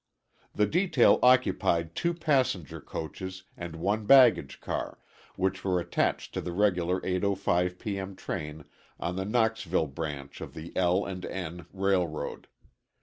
The 0.55 0.65
detail 0.65 1.19
occupied 1.21 1.93
2 1.93 2.15
passenger 2.15 2.81
coaches 2.81 3.43
and 3.55 3.75
1 3.75 4.07
baggage 4.07 4.59
car, 4.59 4.97
which 5.35 5.63
were 5.63 5.79
attached 5.79 6.33
to 6.33 6.41
the 6.41 6.51
regular 6.53 6.99
8.05 7.01 7.77
P. 7.77 7.99
M. 7.99 8.15
train 8.15 8.65
on 8.99 9.15
the 9.15 9.25
Knoxville 9.25 9.85
Branch 9.93 10.41
of 10.41 10.55
the 10.55 10.75
L. 10.75 11.05
& 11.07 11.25
N. 11.25 11.67
Railroad. 11.71 12.47